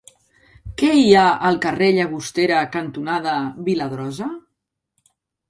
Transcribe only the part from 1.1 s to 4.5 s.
ha al carrer Llagostera cantonada Viladrosa?